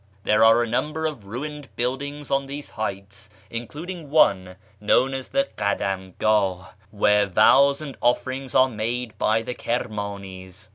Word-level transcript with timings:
There 0.23 0.43
are 0.43 0.63
a 0.63 0.67
number 0.67 1.05
of 1.05 1.27
ruined 1.27 1.69
buildings 1.75 2.31
on 2.31 2.47
these 2.47 2.71
heights, 2.71 3.29
including 3.51 4.09
one 4.09 4.55
known 4.79 5.13
as 5.13 5.29
the 5.29 5.43
Kadam 5.55 6.13
gdh, 6.17 6.69
where 6.89 7.27
vows 7.27 7.81
and 7.81 7.95
offerings 8.01 8.55
are 8.55 8.67
made 8.67 9.15
by 9.19 9.43
the 9.43 9.53
Kirmanis. 9.53 10.69